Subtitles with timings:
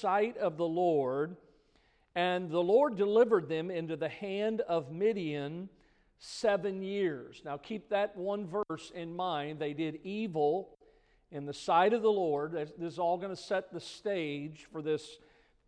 [0.00, 1.36] sight of the Lord.
[2.14, 5.68] And the Lord delivered them into the hand of Midian
[6.18, 7.42] seven years.
[7.44, 9.58] Now keep that one verse in mind.
[9.58, 10.78] They did evil
[11.30, 12.52] in the sight of the Lord.
[12.52, 15.18] This is all going to set the stage for this,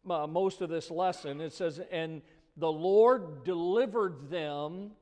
[0.08, 1.40] uh, most of this lesson.
[1.40, 2.22] It says, And
[2.56, 4.92] the Lord delivered them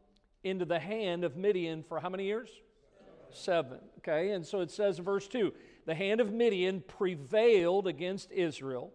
[0.43, 2.51] into the hand of Midian for how many years?
[3.33, 3.79] Seven.
[3.99, 5.53] Okay, and so it says verse 2
[5.87, 8.93] the hand of Midian prevailed against Israel.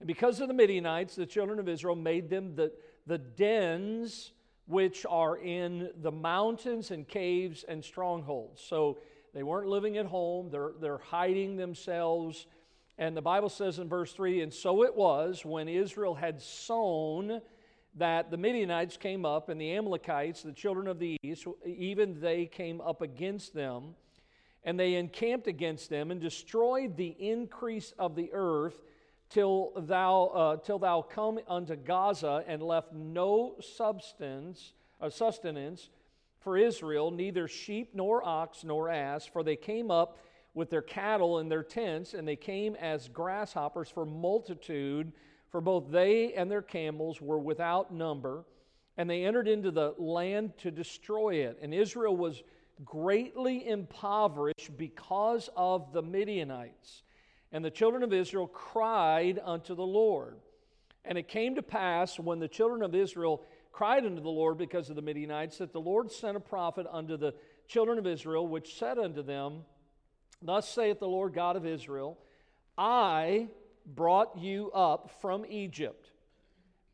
[0.00, 2.72] And because of the Midianites, the children of Israel made them the,
[3.06, 4.32] the dens
[4.66, 8.60] which are in the mountains and caves and strongholds.
[8.60, 8.98] So
[9.32, 12.46] they weren't living at home, they're, they're hiding themselves.
[12.98, 17.40] And the Bible says in verse 3 And so it was when Israel had sown
[17.96, 22.44] that the Midianites came up, and the Amalekites, the children of the east, even they
[22.44, 23.94] came up against them,
[24.64, 28.82] and they encamped against them and destroyed the increase of the earth
[29.30, 35.90] till thou, uh, till thou come unto Gaza and left no substance, uh, sustenance
[36.40, 40.18] for Israel, neither sheep nor ox nor ass, for they came up
[40.54, 45.12] with their cattle and their tents, and they came as grasshoppers for multitude
[45.50, 48.44] for both they and their camels were without number,
[48.96, 51.58] and they entered into the land to destroy it.
[51.62, 52.42] And Israel was
[52.84, 57.04] greatly impoverished because of the Midianites.
[57.52, 60.36] And the children of Israel cried unto the Lord.
[61.04, 64.90] And it came to pass when the children of Israel cried unto the Lord because
[64.90, 67.34] of the Midianites that the Lord sent a prophet unto the
[67.68, 69.64] children of Israel, which said unto them,
[70.42, 72.18] Thus saith the Lord God of Israel,
[72.76, 73.48] I
[73.86, 76.10] brought you up from Egypt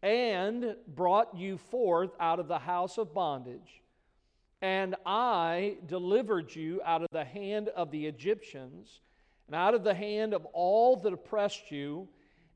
[0.02, 3.82] and brought you forth out of the house of bondage.
[4.60, 9.00] And I delivered you out of the hand of the Egyptians
[9.52, 12.08] and out of the hand of all that oppressed you,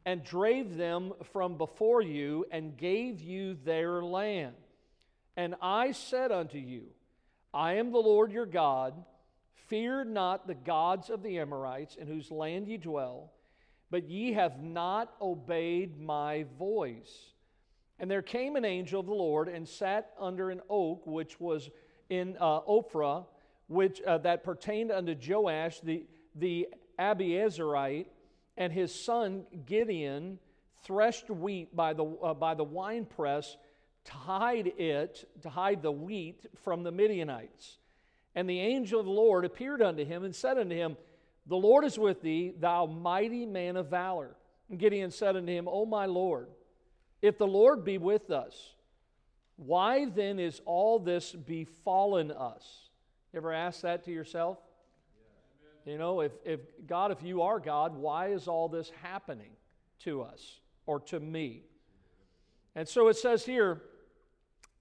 [0.06, 4.54] and drave them from before you, and gave you their land.
[5.36, 6.84] And I said unto you,
[7.52, 8.94] I am the Lord your God.
[9.68, 13.30] Fear not the gods of the Amorites, in whose land ye dwell
[13.90, 17.32] but ye have not obeyed my voice.
[18.00, 21.70] And there came an angel of the Lord and sat under an oak which was
[22.08, 23.26] in uh, Ophrah,
[23.68, 26.06] which uh, that pertained unto Joash the
[26.38, 26.68] the
[26.98, 28.06] Abiezrite,
[28.56, 30.38] and his son Gideon
[30.84, 33.56] threshed wheat by the uh, by the winepress
[34.04, 37.78] to hide it to hide the wheat from the Midianites.
[38.34, 40.96] And the angel of the Lord appeared unto him and said unto him,
[41.46, 44.36] the Lord is with thee, thou mighty man of valor.
[44.68, 46.48] And Gideon said unto him, O my Lord,
[47.22, 48.74] if the Lord be with us,
[49.56, 52.90] why then is all this befallen us?
[53.32, 54.58] You ever ask that to yourself?
[55.86, 59.52] You know, if, if God, if you are God, why is all this happening
[60.00, 61.62] to us or to me?
[62.74, 63.80] And so it says here,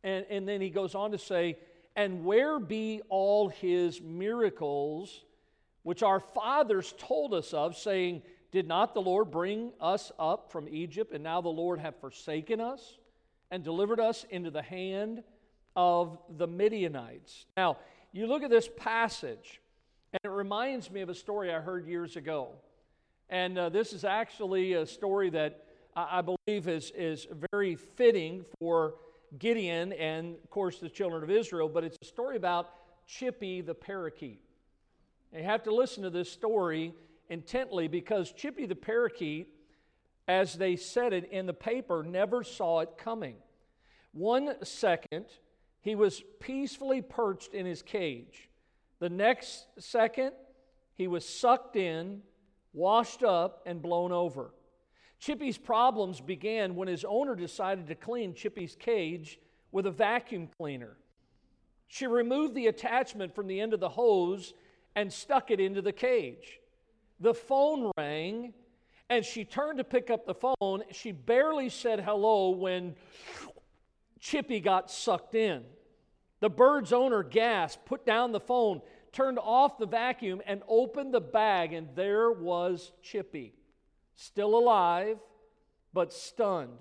[0.03, 1.57] and, and then he goes on to say,
[1.95, 5.23] And where be all his miracles
[5.83, 10.67] which our fathers told us of, saying, Did not the Lord bring us up from
[10.67, 12.97] Egypt, and now the Lord hath forsaken us
[13.51, 15.21] and delivered us into the hand
[15.75, 17.45] of the Midianites?
[17.55, 17.77] Now,
[18.11, 19.61] you look at this passage,
[20.15, 22.53] and it reminds me of a story I heard years ago.
[23.29, 28.45] And uh, this is actually a story that I, I believe is, is very fitting
[28.57, 28.95] for
[29.37, 32.69] Gideon and, of course, the children of Israel, but it's a story about
[33.05, 34.39] Chippy the parakeet.
[35.33, 36.93] And you have to listen to this story
[37.29, 39.49] intently because Chippy the parakeet,
[40.29, 43.35] as they said it in the paper, never saw it coming.
[44.13, 45.25] One second,
[45.81, 48.49] he was peacefully perched in his cage.
[48.99, 50.31] The next second,
[50.95, 52.21] he was sucked in,
[52.73, 54.53] washed up, and blown over.
[55.19, 59.39] Chippy's problems began when his owner decided to clean Chippy's cage
[59.71, 60.97] with a vacuum cleaner.
[61.87, 64.53] She removed the attachment from the end of the hose
[64.95, 66.59] and stuck it into the cage.
[67.19, 68.53] The phone rang,
[69.09, 70.83] and she turned to pick up the phone.
[70.91, 72.95] She barely said hello when
[74.19, 75.63] Chippy got sucked in.
[76.45, 81.19] The bird's owner gasped, put down the phone, turned off the vacuum, and opened the
[81.19, 83.55] bag, and there was Chippy,
[84.13, 85.17] still alive,
[85.91, 86.77] but stunned.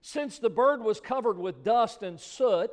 [0.00, 2.70] Since the bird was covered with dust and soot,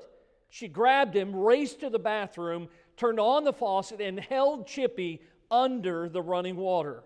[0.50, 6.08] she grabbed him, raced to the bathroom, turned on the faucet, and held Chippy under
[6.08, 7.04] the running water.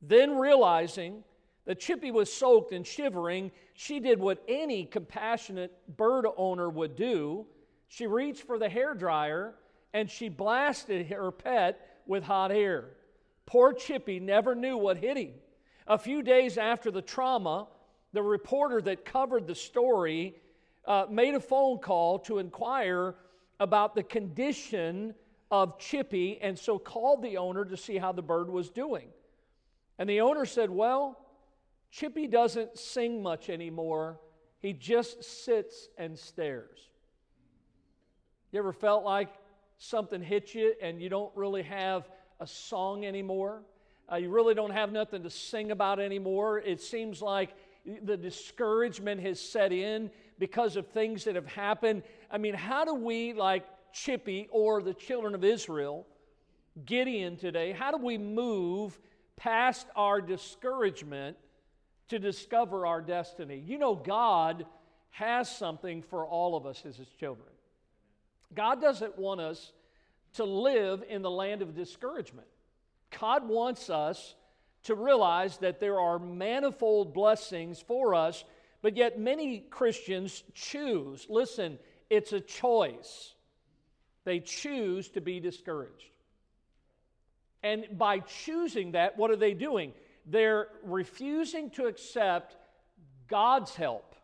[0.00, 1.24] Then, realizing
[1.64, 7.46] that Chippy was soaked and shivering, she did what any compassionate bird owner would do.
[7.88, 9.54] She reached for the hair dryer
[9.92, 12.90] and she blasted her pet with hot air.
[13.46, 15.32] Poor Chippy never knew what hit him.
[15.86, 17.68] A few days after the trauma,
[18.12, 20.34] the reporter that covered the story
[20.84, 23.14] uh, made a phone call to inquire
[23.60, 25.14] about the condition
[25.50, 29.08] of Chippy and so called the owner to see how the bird was doing.
[29.98, 31.18] And the owner said, Well,
[31.90, 34.20] Chippy doesn't sing much anymore.
[34.58, 36.90] He just sits and stares.
[38.56, 39.28] You ever felt like
[39.76, 42.08] something hit you and you don't really have
[42.40, 43.60] a song anymore?
[44.10, 46.60] Uh, you really don't have nothing to sing about anymore.
[46.60, 47.50] It seems like
[48.02, 52.02] the discouragement has set in because of things that have happened.
[52.30, 56.06] I mean, how do we, like Chippy or the children of Israel,
[56.86, 58.98] Gideon today, how do we move
[59.36, 61.36] past our discouragement
[62.08, 63.62] to discover our destiny?
[63.66, 64.64] You know, God
[65.10, 67.48] has something for all of us as His children.
[68.54, 69.72] God doesn't want us
[70.34, 72.46] to live in the land of discouragement.
[73.18, 74.34] God wants us
[74.84, 78.44] to realize that there are manifold blessings for us,
[78.82, 81.78] but yet many Christians choose, listen,
[82.08, 83.34] it's a choice.
[84.24, 86.10] They choose to be discouraged.
[87.62, 89.92] And by choosing that, what are they doing?
[90.26, 92.56] They're refusing to accept
[93.28, 94.14] God's help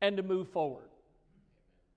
[0.00, 0.87] and to move forward.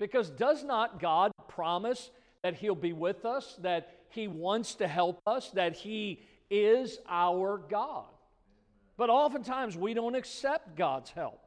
[0.02, 2.10] Because does not God promise
[2.42, 7.60] that He'll be with us, that He wants to help us, that He is our
[7.70, 8.06] God?
[8.98, 11.40] But oftentimes we don't accept God's help.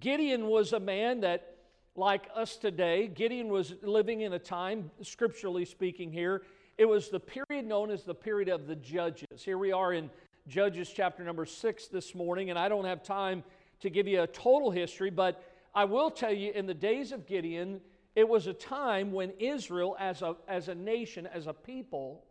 [0.00, 1.54] Gideon was a man that,
[1.94, 6.42] like us today, Gideon was living in a time, scripturally speaking, here,
[6.78, 9.44] it was the period known as the period of the judges.
[9.44, 10.10] Here we are in
[10.48, 13.44] Judges chapter number six this morning, and I don't have time
[13.80, 15.44] to give you a total history, but
[15.78, 17.80] I will tell you in the days of Gideon,
[18.16, 22.24] it was a time when Israel, as a, as a nation, as a people,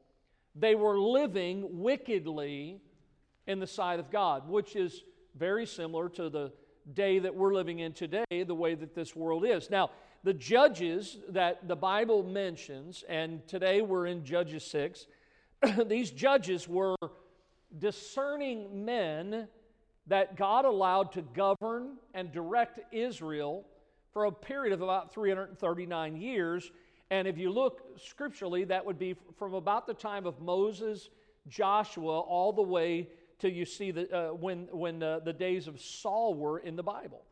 [0.54, 2.82] they were living wickedly
[3.46, 5.02] in the sight of God, which is
[5.34, 6.52] very similar to the
[6.94, 9.70] day that we're living in today, the way that this world is.
[9.70, 9.92] Now,
[10.26, 15.08] the judges that the Bible mentions, and today we're in Judges 6,
[15.86, 16.98] these judges were
[17.80, 19.48] discerning men
[20.08, 23.66] that God allowed to govern and direct Israel
[24.14, 26.72] for a period of about 339 years.
[27.10, 31.10] And if you look scripturally, that would be from about the time of Moses,
[31.48, 33.10] Joshua, all the way
[33.40, 36.84] till you see the, uh, when, when uh, the days of Saul were in the
[36.84, 37.24] Bible.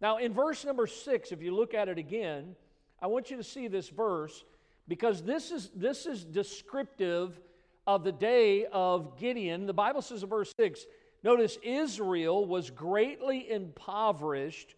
[0.00, 2.54] Now, in verse number six, if you look at it again,
[3.02, 4.44] I want you to see this verse
[4.88, 7.38] because this is, this is descriptive
[7.86, 9.66] of the day of Gideon.
[9.66, 10.84] The Bible says in verse 6
[11.22, 14.74] notice Israel was greatly impoverished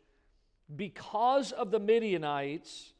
[0.75, 2.93] because of the Midianites,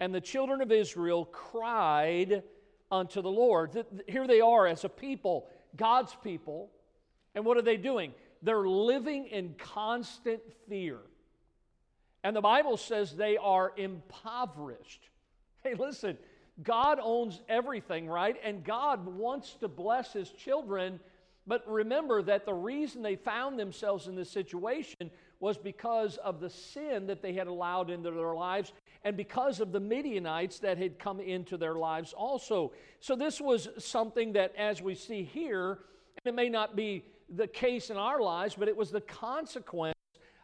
[0.00, 2.42] and the children of Israel cried
[2.90, 3.84] unto the Lord.
[4.06, 6.70] Here they are as a people, God's people,
[7.34, 8.12] and what are they doing?
[8.42, 10.98] They're living in constant fear.
[12.22, 15.08] And the Bible says they are impoverished.
[15.62, 16.18] Hey, listen,
[16.62, 18.36] God owns everything, right?
[18.44, 21.00] And God wants to bless his children.
[21.46, 26.50] But remember that the reason they found themselves in this situation was because of the
[26.50, 28.72] sin that they had allowed into their lives
[29.04, 32.72] and because of the Midianites that had come into their lives also.
[33.00, 35.78] So, this was something that, as we see here,
[36.24, 39.94] and it may not be the case in our lives, but it was the consequence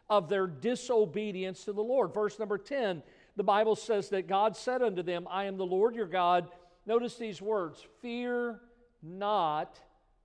[0.09, 2.13] of their disobedience to the Lord.
[2.13, 3.03] Verse number 10,
[3.35, 6.47] the Bible says that God said unto them, I am the Lord your God.
[6.85, 8.61] Notice these words Fear
[9.01, 9.79] not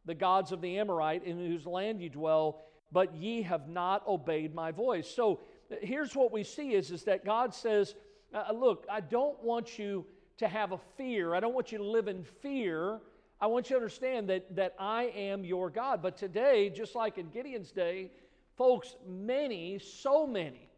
[0.09, 4.55] the gods of the Amorite in whose land you dwell, but ye have not obeyed
[4.55, 5.09] my voice.
[5.09, 5.41] So
[5.83, 7.95] here's what we see is, is that God says,
[8.35, 10.07] uh, Look, I don't want you
[10.39, 11.35] to have a fear.
[11.35, 13.01] I don't want you to live in fear.
[13.41, 16.01] I want you to understand that, that I am your God.
[16.03, 18.11] But today, just like in Gideon's day,
[18.57, 20.71] folks, many, so many,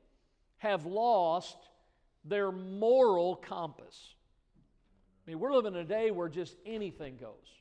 [0.58, 1.56] have lost
[2.24, 4.14] their moral compass.
[5.24, 7.59] I mean, we're living in a day where just anything goes.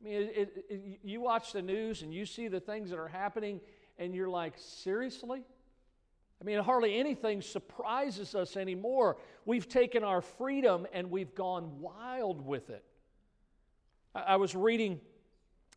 [0.00, 2.98] I mean, it, it, it, you watch the news and you see the things that
[2.98, 3.60] are happening,
[3.98, 5.42] and you're like, seriously?
[6.40, 9.16] I mean, hardly anything surprises us anymore.
[9.44, 12.84] We've taken our freedom and we've gone wild with it.
[14.14, 15.00] I was reading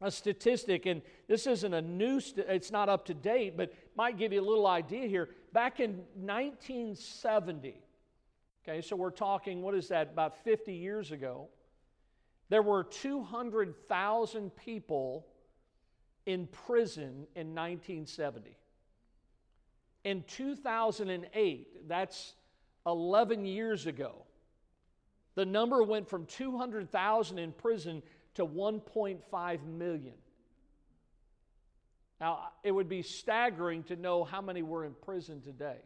[0.02, 4.18] a statistic, and this isn't a new, st- it's not up to date, but might
[4.18, 5.30] give you a little idea here.
[5.54, 7.82] Back in 1970,
[8.64, 11.50] okay, so we're talking, what is that, about 50 years ago,
[12.52, 15.26] there were 200,000 people
[16.26, 18.58] in prison in 1970.
[20.04, 22.34] In 2008, that's
[22.86, 24.26] 11 years ago,
[25.36, 28.04] the number went from 200,000 in prison
[28.34, 30.16] to 1.5 million.
[32.20, 35.78] Now, it would be staggering to know how many were in prison today.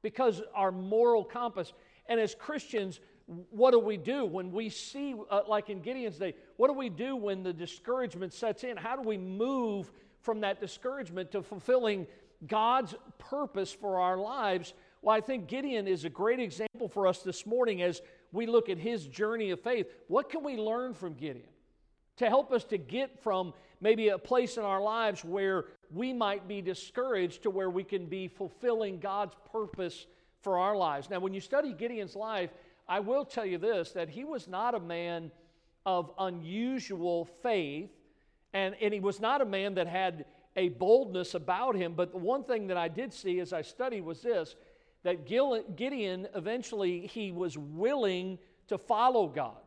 [0.00, 1.74] Because our moral compass,
[2.08, 6.34] and as Christians, what do we do when we see, uh, like in Gideon's day,
[6.56, 8.76] what do we do when the discouragement sets in?
[8.76, 9.90] How do we move
[10.20, 12.06] from that discouragement to fulfilling
[12.46, 14.74] God's purpose for our lives?
[15.00, 18.02] Well, I think Gideon is a great example for us this morning as
[18.32, 19.86] we look at his journey of faith.
[20.08, 21.48] What can we learn from Gideon
[22.16, 26.46] to help us to get from maybe a place in our lives where we might
[26.46, 30.06] be discouraged to where we can be fulfilling God's purpose
[30.42, 31.08] for our lives?
[31.08, 32.50] Now, when you study Gideon's life,
[32.88, 35.30] I will tell you this that he was not a man
[35.86, 37.90] of unusual faith,
[38.52, 40.24] and, and he was not a man that had
[40.56, 41.94] a boldness about him.
[41.94, 44.54] But the one thing that I did see as I studied was this
[45.02, 48.38] that Gideon eventually he was willing
[48.68, 49.58] to follow God.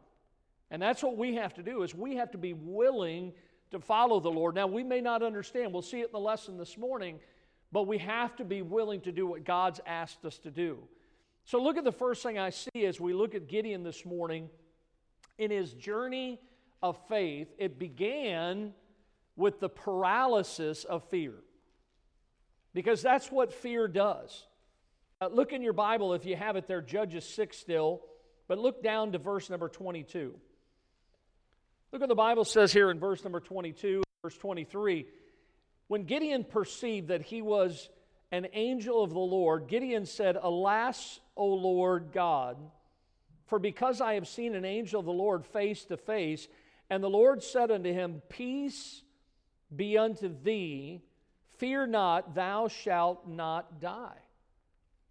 [0.71, 3.33] And that's what we have to do is we have to be willing
[3.69, 4.55] to follow the Lord.
[4.55, 5.71] Now we may not understand.
[5.71, 7.19] We'll see it in the lesson this morning,
[7.71, 10.79] but we have to be willing to do what God's asked us to do.
[11.48, 14.50] So look at the first thing I see as we look at Gideon this morning.
[15.38, 16.42] In his journey
[16.84, 18.74] of faith, it began
[19.38, 21.36] with the paralysis of fear.
[22.74, 24.46] Because that's what fear does.
[25.22, 28.01] Uh, look in your Bible if you have it there, Judges 6 still,
[28.50, 30.38] but look down to verse number 22.
[31.94, 35.06] Look what the Bible says here in verse number 22, verse 23.
[35.88, 37.88] When Gideon perceived that he was
[38.31, 42.57] an angel of the Lord, Gideon said, Alas, O Lord God,
[43.46, 46.48] for because I have seen an angel of the Lord face to face,
[46.89, 49.01] and the Lord said unto him, Peace
[49.74, 51.01] be unto thee,
[51.57, 54.17] fear not, thou shalt not die.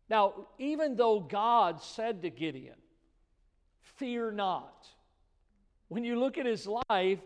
[0.08, 2.76] Now, even though God said to Gideon,
[3.96, 4.86] Fear not,
[5.88, 7.20] when you look at his life,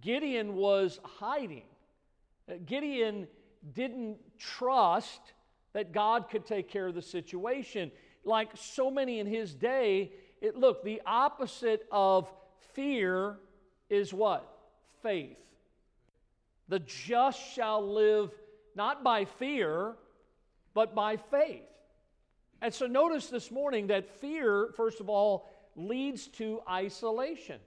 [0.00, 1.64] Gideon was hiding.
[2.64, 3.28] Gideon
[3.74, 5.20] didn't trust
[5.72, 7.90] that God could take care of the situation.
[8.24, 12.30] Like so many in his day, it, look, the opposite of
[12.74, 13.38] fear
[13.88, 14.48] is what?
[15.02, 15.38] Faith.
[16.68, 18.30] The just shall live
[18.74, 19.94] not by fear,
[20.74, 21.62] but by faith.
[22.60, 27.58] And so notice this morning that fear, first of all, leads to isolation.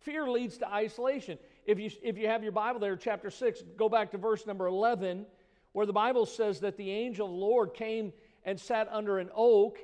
[0.00, 1.38] Fear leads to isolation.
[1.68, 4.66] If you, if you have your Bible there, chapter 6, go back to verse number
[4.66, 5.26] 11,
[5.72, 8.14] where the Bible says that the angel of the Lord came
[8.46, 9.78] and sat under an oak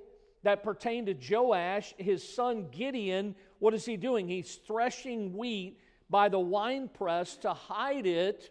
[0.45, 3.35] that pertained to Joash, his son Gideon.
[3.59, 4.27] What is he doing?
[4.27, 8.49] He's threshing wheat by the winepress to hide it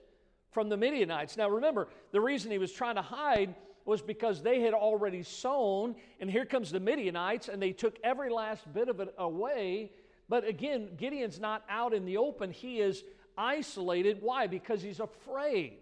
[0.52, 1.36] from the Midianites.
[1.36, 5.96] Now remember, the reason he was trying to hide was because they had already sown,
[6.20, 9.90] and here comes the Midianites, and they took every last bit of it away
[10.30, 12.52] but again, Gideon's not out in the open.
[12.52, 13.04] He is
[13.38, 14.18] isolated.
[14.22, 14.48] Why?
[14.48, 15.78] Because he's afraid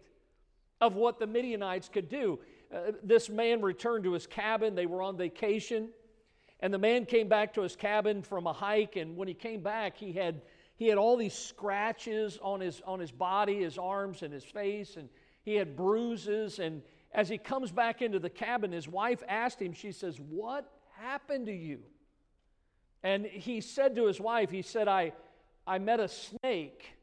[0.80, 2.40] of what the Midianites could do.
[2.74, 4.76] Uh, this man returned to his cabin.
[4.76, 5.90] They were on vacation.
[6.60, 8.96] And the man came back to his cabin from a hike.
[8.96, 10.42] And when he came back, he had,
[10.78, 14.96] he had all these scratches on his, on his body, his arms, and his face.
[14.96, 15.10] And
[15.44, 16.60] he had bruises.
[16.60, 16.82] And
[17.14, 21.48] as he comes back into the cabin, his wife asked him, she says, What happened
[21.48, 21.80] to you?
[23.04, 25.14] And he said to his wife, he said, I,
[25.66, 26.94] I met a snake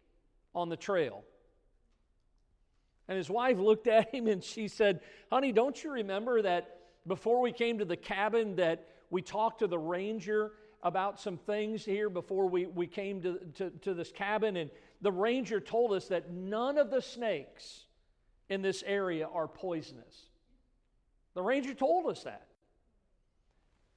[0.58, 1.24] on the trail.
[3.06, 5.00] And his wife looked at him and she said,
[5.30, 9.66] Honey, don't you remember that before we came to the cabin that we talked to
[9.66, 14.56] the ranger about some things here before we, we came to, to, to this cabin?
[14.56, 17.84] And the ranger told us that none of the snakes
[18.50, 20.28] in this area are poisonous.
[21.34, 22.46] The ranger told us that.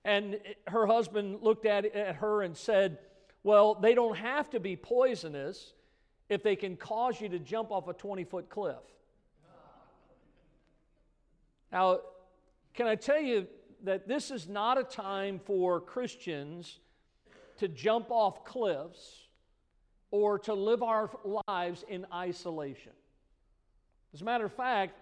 [0.06, 3.00] And her husband looked at, at her and said,
[3.44, 5.74] Well, they don't have to be poisonous
[6.32, 8.78] if they can cause you to jump off a 20 foot cliff.
[11.74, 12.00] Now,
[12.74, 13.48] can I tell you
[13.84, 16.80] that this is not a time for Christians
[17.58, 19.28] to jump off cliffs
[20.10, 21.10] or to live our
[21.50, 22.94] lives in isolation?
[24.14, 24.96] As a matter of fact,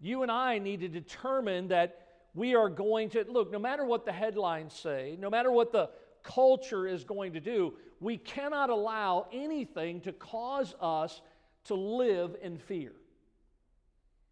[0.00, 4.04] you and I need to determine that we are going to look, no matter what
[4.04, 5.90] the headlines say, no matter what the
[6.22, 11.20] culture is going to do, we cannot allow anything to cause us
[11.64, 12.92] to live in fear.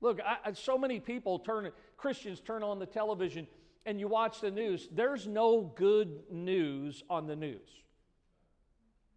[0.00, 3.46] Look, I, so many people turn, Christians turn on the television
[3.84, 4.88] and you watch the news.
[4.92, 7.68] There's no good news on the news.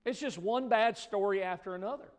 [0.05, 2.09] It's just one bad story after another.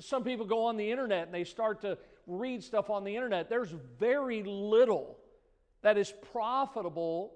[0.00, 3.48] Some people go on the internet and they start to read stuff on the internet.
[3.48, 5.18] There's very little
[5.82, 7.32] that is profitable.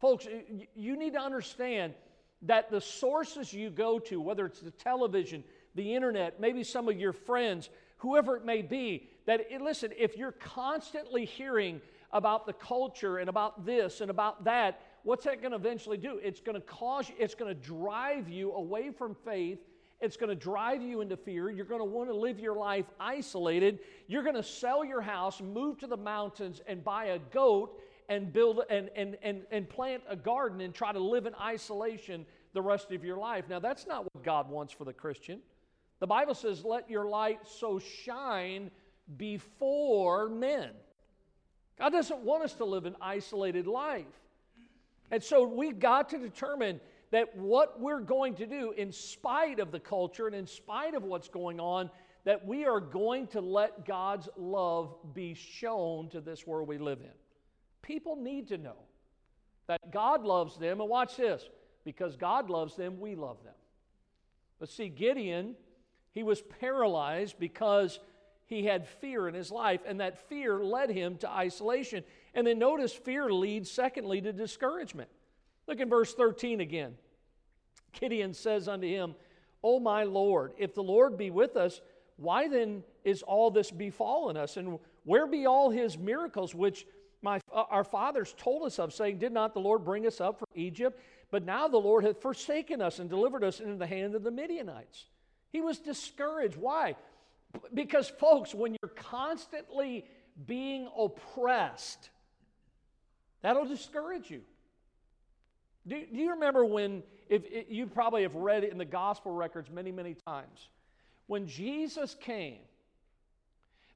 [0.00, 0.26] Folks,
[0.74, 1.94] you need to understand
[2.42, 5.42] that the sources you go to, whether it's the television,
[5.74, 10.32] the internet, maybe some of your friends whoever it may be, that, listen, if you're
[10.32, 11.80] constantly hearing
[12.12, 16.20] about the culture and about this and about that, what's that going to eventually do?
[16.22, 19.58] It's going to cause, it's going to drive you away from faith.
[19.98, 21.48] It's going to drive you into fear.
[21.48, 23.78] You're going to want to live your life isolated.
[24.06, 28.32] You're going to sell your house, move to the mountains, and buy a goat and
[28.32, 32.62] build and, and, and, and plant a garden and try to live in isolation the
[32.62, 33.44] rest of your life.
[33.48, 35.40] Now, that's not what God wants for the Christian.
[35.98, 38.70] The Bible says, Let your light so shine
[39.16, 40.70] before men.
[41.78, 44.06] God doesn't want us to live an isolated life.
[45.10, 49.70] And so we've got to determine that what we're going to do, in spite of
[49.70, 51.90] the culture and in spite of what's going on,
[52.24, 57.00] that we are going to let God's love be shown to this world we live
[57.00, 57.12] in.
[57.86, 58.74] People need to know
[59.68, 60.80] that God loves them.
[60.80, 61.48] And watch this
[61.84, 63.54] because God loves them, we love them.
[64.58, 65.54] But see, Gideon,
[66.10, 68.00] he was paralyzed because
[68.46, 72.02] he had fear in his life, and that fear led him to isolation.
[72.34, 75.08] And then notice fear leads, secondly, to discouragement.
[75.68, 76.96] Look in verse 13 again.
[77.92, 79.14] Gideon says unto him,
[79.62, 81.80] O my Lord, if the Lord be with us,
[82.16, 84.56] why then is all this befallen us?
[84.56, 86.84] And where be all his miracles which
[87.22, 90.38] my, uh, our fathers told us of, saying, Did not the Lord bring us up
[90.38, 91.00] from Egypt?
[91.30, 94.30] But now the Lord hath forsaken us and delivered us into the hand of the
[94.30, 95.06] Midianites.
[95.52, 96.56] He was discouraged.
[96.56, 96.96] Why?
[97.72, 100.04] Because, folks, when you're constantly
[100.46, 102.10] being oppressed,
[103.42, 104.42] that'll discourage you.
[105.86, 109.32] Do, do you remember when, if, if, you probably have read it in the gospel
[109.32, 110.68] records many, many times,
[111.26, 112.58] when Jesus came,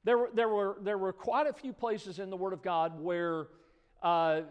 [0.05, 3.01] there were, there were, there were quite a few places in the Word of God
[3.01, 3.49] where
[4.03, 4.43] uh,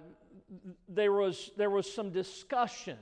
[0.88, 2.98] there, was, there was some discussion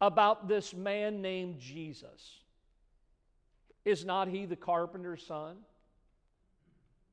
[0.00, 2.40] about this man named Jesus.
[3.84, 5.56] Is not he the carpenter's son?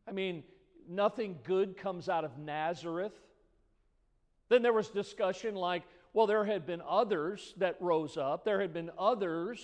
[0.07, 0.43] I mean,
[0.89, 3.13] nothing good comes out of Nazareth.
[4.49, 5.83] Then there was discussion like,
[6.13, 9.63] well, there had been others that rose up, there had been others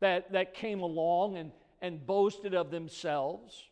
[0.00, 3.68] that, that came along and, and boasted of themselves.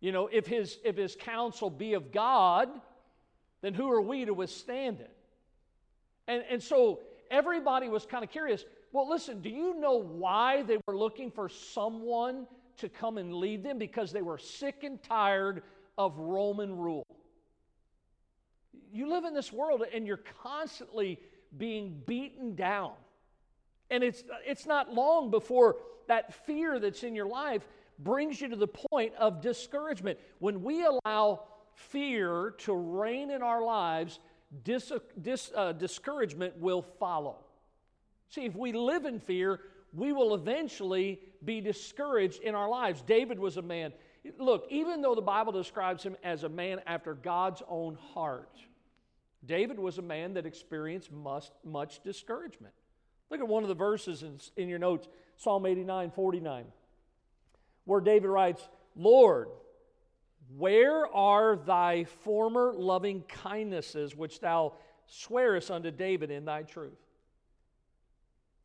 [0.00, 2.68] You know, if his, if his counsel be of God,
[3.62, 5.16] then who are we to withstand it?
[6.26, 10.76] And, and so everybody was kind of curious well, listen, do you know why they
[10.86, 13.78] were looking for someone to come and lead them?
[13.78, 15.62] Because they were sick and tired
[15.96, 17.06] of Roman rule.
[18.92, 21.18] You live in this world and you're constantly
[21.56, 22.92] being beaten down.
[23.92, 25.76] And it's, it's not long before
[26.08, 27.62] that fear that's in your life
[27.98, 30.18] brings you to the point of discouragement.
[30.38, 31.42] When we allow
[31.74, 34.18] fear to reign in our lives,
[34.64, 37.36] dis, dis, uh, discouragement will follow.
[38.30, 39.60] See, if we live in fear,
[39.92, 43.02] we will eventually be discouraged in our lives.
[43.02, 43.92] David was a man.
[44.38, 48.56] Look, even though the Bible describes him as a man after God's own heart,
[49.44, 52.72] David was a man that experienced much, much discouragement.
[53.32, 56.66] Look at one of the verses in, in your notes Psalm 89 49,
[57.86, 59.48] where David writes, Lord,
[60.58, 64.74] where are thy former loving kindnesses which thou
[65.06, 66.92] swearest unto David in thy truth?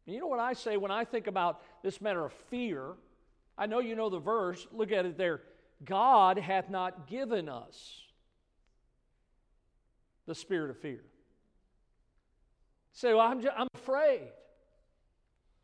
[0.06, 2.92] And you know what I say when I think about this matter of fear?
[3.58, 4.68] I know you know the verse.
[4.74, 5.44] Look at it there.
[5.86, 8.02] God hath not given us
[10.26, 11.06] the spirit of fear.
[12.92, 14.28] Say, well, I'm, just, I'm afraid.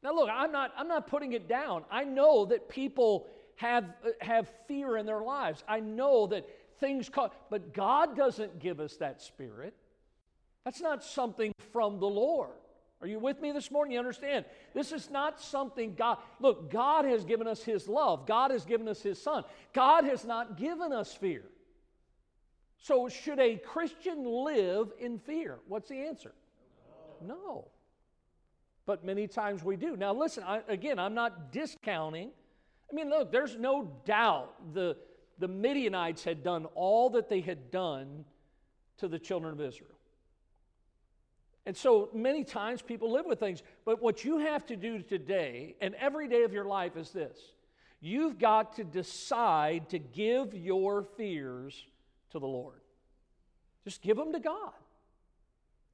[0.04, 1.84] Now, look, I'm not, I'm not putting it down.
[1.90, 5.64] I know that people have, uh, have fear in their lives.
[5.68, 6.48] I know that
[6.80, 9.74] things cause, but God doesn't give us that spirit.
[10.66, 12.52] That's not something from the Lord.
[13.02, 13.94] Are you with me this morning?
[13.94, 14.46] You understand?
[14.74, 18.26] This is not something God, look, God has given us His love.
[18.26, 19.44] God has given us His Son.
[19.74, 21.44] God has not given us fear.
[22.78, 25.60] So, should a Christian live in fear?
[25.68, 26.34] What's the answer?
[27.22, 27.68] No.
[28.86, 29.96] But many times we do.
[29.96, 32.32] Now, listen, I, again, I'm not discounting.
[32.92, 34.98] I mean, look, there's no doubt the,
[35.40, 38.26] the Midianites had done all that they had done
[38.98, 39.90] to the children of Israel.
[41.66, 43.64] And so many times people live with things.
[43.86, 47.38] But what you have to do today and every day of your life is this
[48.02, 51.86] you've got to decide to give your fears
[52.32, 52.82] to the Lord.
[53.86, 54.74] Just give them to God.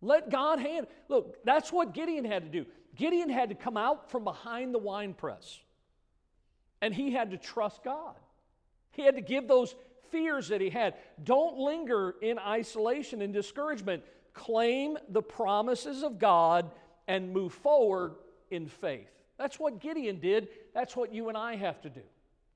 [0.01, 0.87] Let God hand.
[1.07, 2.69] Look, that's what Gideon had to do.
[2.95, 5.59] Gideon had to come out from behind the wine press
[6.81, 8.15] and he had to trust God.
[8.91, 9.75] He had to give those
[10.11, 10.95] fears that he had.
[11.23, 16.71] Don't linger in isolation and discouragement claim the promises of God
[17.07, 18.15] and move forward
[18.51, 19.09] in faith.
[19.37, 20.49] That's what Gideon did.
[20.73, 22.01] That's what you and I have to do.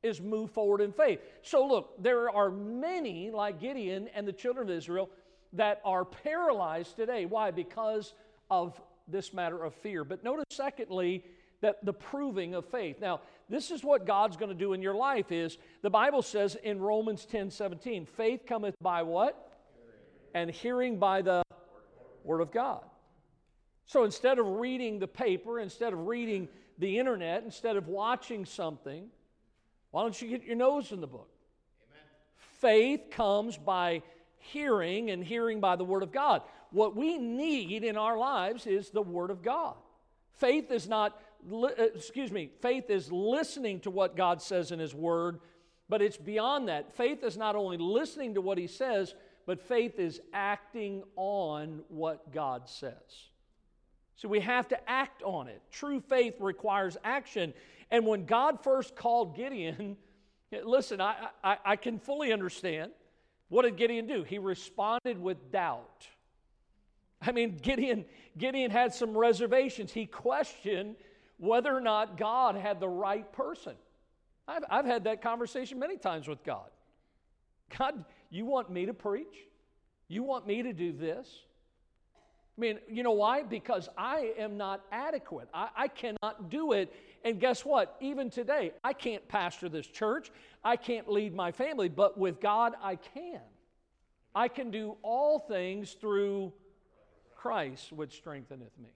[0.02, 1.22] is move forward in faith.
[1.41, 5.10] So, look, there are many, like Gideon and the children of Israel,
[5.54, 7.26] that are paralyzed today.
[7.26, 7.52] Why?
[7.52, 8.13] Because
[8.50, 8.80] of
[9.13, 10.04] this matter of fear.
[10.04, 11.23] But notice, secondly,
[11.62, 12.99] that the proving of faith.
[12.99, 16.56] Now, this is what God's going to do in your life is the Bible says
[16.62, 19.49] in Romans 10 17, faith cometh by what?
[20.36, 21.41] And hearing by the
[22.26, 22.84] Word of God.
[23.86, 26.49] So instead of reading the paper, instead of reading
[26.80, 29.08] the internet, instead of watching something,
[29.91, 31.30] why don't you get your nose in the book?
[31.89, 32.02] Amen.
[32.60, 34.02] Faith comes by
[34.43, 36.41] hearing, and hearing by the Word of God.
[36.71, 39.75] What we need in our lives is the Word of God.
[40.34, 44.93] Faith is not, uh, excuse me, faith is listening to what God says in His
[44.93, 45.39] Word,
[45.89, 46.95] but it's beyond that.
[46.95, 49.13] Faith is not only listening to what He says,
[49.45, 52.93] but faith is acting on what God says.
[54.15, 55.62] So we have to act on it.
[55.71, 57.53] True faith requires action.
[57.91, 59.97] And when God first called Gideon,
[60.63, 62.91] listen, I, I, I, can fully understand.
[63.49, 64.23] What did Gideon do?
[64.23, 66.08] He responded with doubt.
[67.21, 68.06] I mean, Gideon,
[68.38, 69.91] Gideon had some reservations.
[69.91, 70.95] He questioned
[71.38, 73.75] whether or not God had the right person.
[74.47, 76.69] I've, I've had that conversation many times with God.
[77.77, 79.47] God, you want me to preach?
[80.08, 81.27] You want me to do this?
[82.58, 83.43] I mean, you know why?
[83.43, 85.47] Because I am not adequate.
[85.53, 86.93] I, I, cannot do it.
[87.23, 87.95] And guess what?
[88.01, 90.31] Even today, I can't pastor this church.
[90.63, 93.41] I can't lead my family, but with God, I can.
[94.36, 96.51] I can do all things through
[97.36, 98.89] Christ, which strengtheneth me.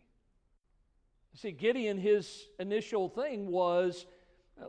[1.36, 4.06] See, Gideon, his initial thing was,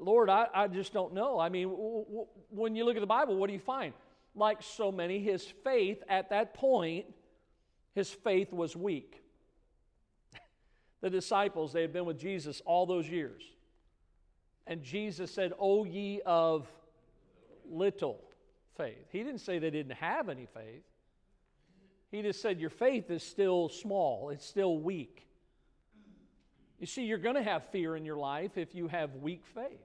[0.01, 1.39] Lord, I, I just don't know.
[1.39, 3.95] I mean, w- w- when you look at the Bible, what do you find?
[4.35, 7.07] Like so many, his faith at that point
[7.99, 9.21] his faith was weak.
[11.01, 13.43] The disciples, they had been with Jesus all those years.
[14.67, 16.67] And Jesus said, O ye of
[17.71, 18.21] little
[18.77, 19.07] faith.
[19.11, 20.83] He didn't say they didn't have any faith.
[22.11, 25.27] He just said, Your faith is still small, it's still weak.
[26.79, 29.81] You see, you're going to have fear in your life if you have weak faith.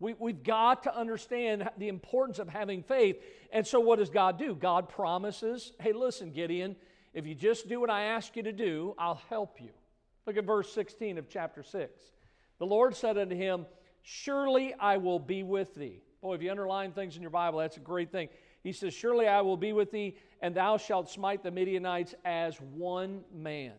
[0.00, 3.22] We, we've got to understand the importance of having faith.
[3.52, 4.54] And so, what does God do?
[4.54, 6.74] God promises, hey, listen, Gideon,
[7.12, 9.70] if you just do what I ask you to do, I'll help you.
[10.30, 12.00] Look at verse 16 of chapter 6.
[12.60, 13.66] The Lord said unto him,
[14.02, 16.02] Surely I will be with thee.
[16.22, 18.28] Boy, if you underline things in your Bible, that's a great thing.
[18.62, 22.60] He says, Surely I will be with thee, and thou shalt smite the Midianites as
[22.60, 23.72] one man.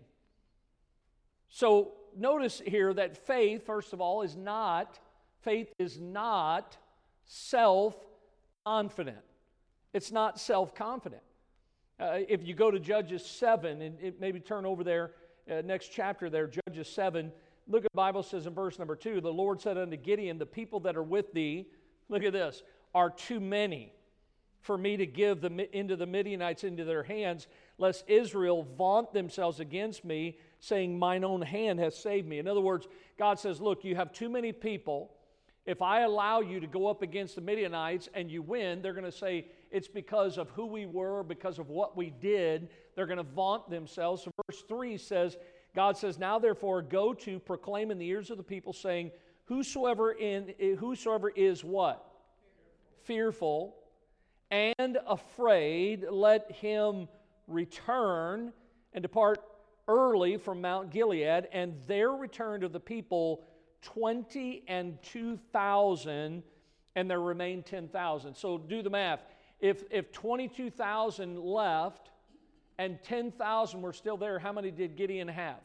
[1.48, 5.00] So notice here that faith, first of all, is not
[5.42, 6.78] Faith is not
[7.26, 7.96] self
[8.66, 9.18] confident.
[9.94, 11.24] It's not self confident.
[12.00, 15.12] Uh, if you go to Judges 7, and it, maybe turn over there,
[15.50, 17.32] uh, next chapter there, Judges 7,
[17.68, 20.46] look at the Bible says in verse number 2 The Lord said unto Gideon, The
[20.46, 21.68] people that are with thee,
[22.10, 23.94] look at this, are too many
[24.62, 29.60] for me to give them into the Midianites into their hands, lest Israel vaunt themselves
[29.60, 32.38] against me, saying, Mine own hand has saved me.
[32.38, 35.12] In other words, God says, Look, you have too many people.
[35.66, 39.06] If I allow you to go up against the Midianites and you win, they're going
[39.06, 42.70] to say it's because of who we were, because of what we did.
[42.96, 44.24] They're going to vaunt themselves.
[44.24, 45.38] So verse 3 says,
[45.76, 49.12] God says, Now therefore go to proclaim in the ears of the people, saying,
[49.46, 52.06] Whosoever in eh, whosoever is what?
[53.04, 53.76] Fearful,
[54.50, 57.08] and afraid, let him
[57.48, 58.54] return
[58.94, 59.40] and depart
[59.88, 63.44] early from Mount Gilead, and there return to the people
[63.82, 66.44] 20 and 2,000,
[66.96, 68.36] and there remained 10,000.
[68.36, 69.24] So do the math.
[69.62, 72.10] If, if 22,000 left
[72.80, 75.60] and 10,000 were still there, how many did Gideon have?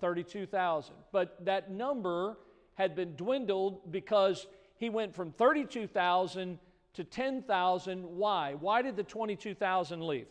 [0.00, 0.94] 32,000.
[1.12, 2.36] But that number
[2.74, 6.58] had been dwindled because he went from 32,000
[6.94, 8.02] to 10,000.
[8.02, 8.54] Why?
[8.54, 10.26] Why did the 22,000 leave?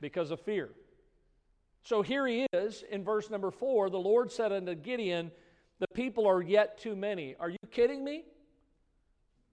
[0.00, 0.70] Because of fear.
[1.82, 3.90] So here he is in verse number four.
[3.90, 5.30] The Lord said unto Gideon,
[5.80, 7.34] the people are yet too many.
[7.40, 8.24] Are you kidding me?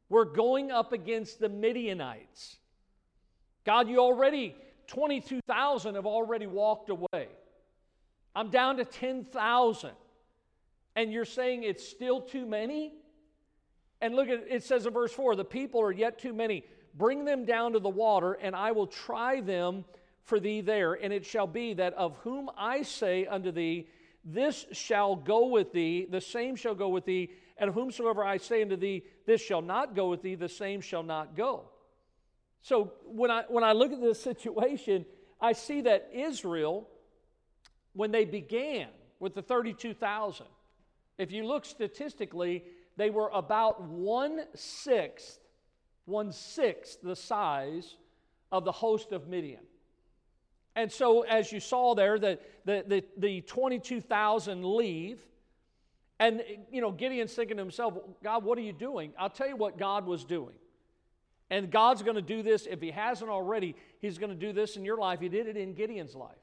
[0.10, 2.58] We're going up against the Midianites.
[3.66, 4.56] God, you already,
[4.88, 7.28] 22,000 have already walked away.
[8.34, 9.92] I'm down to 10,000.
[10.96, 12.94] And you're saying it's still too many?
[14.00, 16.64] And look at it says in verse 4 the people are yet too many.
[16.94, 19.86] Bring them down to the water, and I will try them
[20.24, 20.94] for thee there.
[20.94, 23.88] And it shall be that of whom I say unto thee,
[24.26, 28.62] this shall go with thee, the same shall go with thee, and whomsoever I say
[28.62, 31.70] unto thee, this shall not go with thee, the same shall not go.
[32.62, 35.06] So when I, when I look at this situation,
[35.40, 36.88] I see that Israel,
[37.94, 38.88] when they began
[39.20, 40.46] with the 32,000,
[41.18, 42.64] if you look statistically,
[42.96, 45.40] they were about one sixth,
[46.06, 47.96] one sixth the size
[48.52, 49.64] of the host of Midian.
[50.76, 55.20] And so, as you saw there, the, the, the, the 22,000 leave.
[56.20, 59.14] And, you know, Gideon's thinking to himself, God, what are you doing?
[59.20, 60.56] I'll tell you what God was doing.
[61.50, 62.68] And God's going to do this.
[62.70, 65.20] If He hasn't already, He's going to do this in your life.
[65.20, 66.36] He did it in Gideon's life.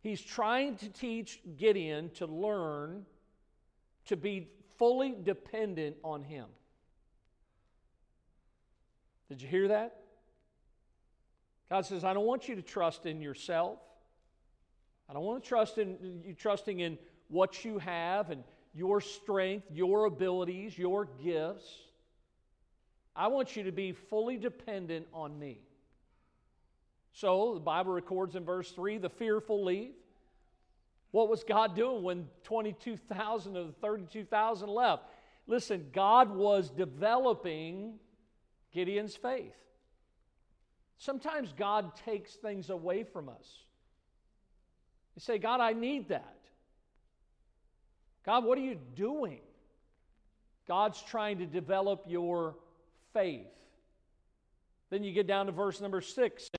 [0.00, 3.04] He's trying to teach Gideon to learn
[4.06, 4.48] to be
[4.78, 6.46] fully dependent on Him.
[9.28, 9.96] Did you hear that?
[11.68, 13.78] God says, I don't want you to trust in yourself.
[15.08, 16.98] I don't want to trust in you trusting in
[17.28, 18.42] what you have and
[18.74, 21.66] your strength, your abilities, your gifts.
[23.14, 25.60] I want you to be fully dependent on me.
[27.12, 29.94] So the Bible records in verse 3 the fearful leave.
[31.10, 35.04] What was God doing when 22,000 of the 32,000 left?
[35.46, 37.94] Listen, God was developing
[38.72, 39.56] Gideon's faith.
[40.98, 43.64] Sometimes God takes things away from us.
[45.16, 46.37] You say, God, I need that.
[48.24, 49.40] God, what are you doing?
[50.66, 52.56] God's trying to develop your
[53.12, 53.46] faith.
[54.90, 56.50] Then you get down to verse number six.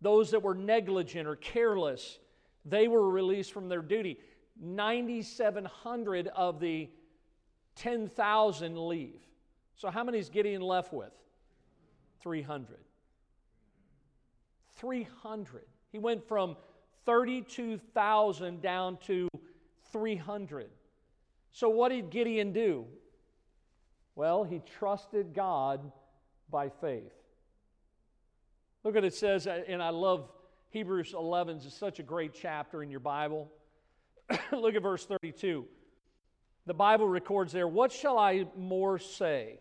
[0.00, 2.18] Those that were negligent or careless,
[2.64, 4.18] they were released from their duty.
[4.60, 6.88] 9,700 of the
[7.76, 9.20] 10,000 leave.
[9.76, 11.12] So, how many is Gideon left with?
[12.22, 12.78] 300.
[14.76, 15.64] 300.
[15.90, 16.56] He went from
[17.04, 19.28] 32,000 down to
[19.92, 20.70] 300.
[21.54, 22.84] So, what did Gideon do?
[24.16, 25.92] Well, he trusted God
[26.50, 27.14] by faith.
[28.82, 30.28] Look what it says, uh, and I love
[30.70, 33.52] Hebrews 11, it's such a great chapter in your Bible.
[34.52, 35.64] Look at verse 32.
[36.66, 39.60] The Bible records there, What shall I more say?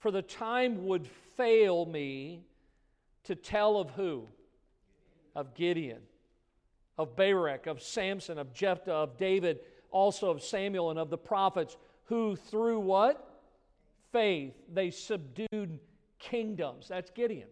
[0.00, 2.42] For the time would fail me
[3.24, 4.26] to tell of who?
[5.36, 6.00] Of Gideon,
[6.98, 11.76] of Barak, of Samson, of Jephthah, of David, also of Samuel, and of the prophets,
[12.04, 13.42] who through what?
[14.12, 15.78] Faith, they subdued
[16.18, 16.88] kingdoms.
[16.88, 17.48] That's Gideon.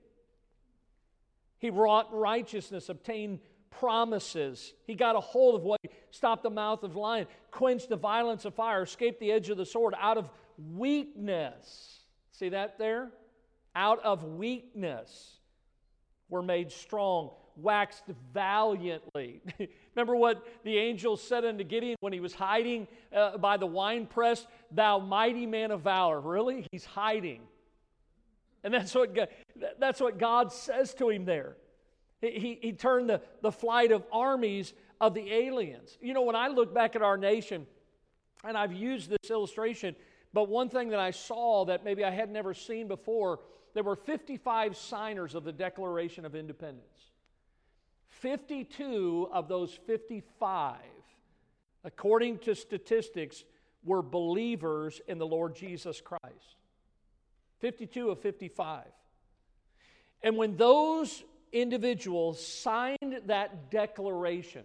[1.59, 4.75] He wrought righteousness, obtained promises.
[4.87, 8.55] He got a hold of what stopped the mouth of lion, quenched the violence of
[8.55, 10.31] fire, escaped the edge of the sword out of
[10.73, 12.01] weakness.
[12.33, 13.11] See that there?
[13.75, 15.39] Out of weakness
[16.29, 19.41] were made strong, waxed valiantly.
[19.95, 24.47] Remember what the angel said unto Gideon when he was hiding uh, by the winepress?
[24.71, 26.21] Thou mighty man of valor.
[26.21, 26.67] Really?
[26.71, 27.43] He's hiding.
[28.63, 29.29] And that's what God,
[29.79, 31.57] that's what God says to him there.
[32.21, 35.99] He, he turned the, the flight of armies of the aliens.
[36.01, 37.67] You know, when I look back at our nation,
[38.43, 39.95] and I've used this illustration,
[40.33, 43.41] but one thing that I saw that maybe I had never seen before
[43.75, 47.11] there were 55 signers of the Declaration of Independence.
[48.25, 50.77] 52 of those 55,
[51.85, 53.45] according to statistics,
[53.85, 56.57] were believers in the Lord Jesus Christ.
[57.61, 58.87] 52 of 55.
[60.23, 64.65] And when those individuals signed that declaration,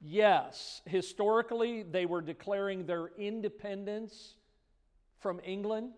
[0.00, 4.36] yes, historically they were declaring their independence
[5.18, 5.94] from England.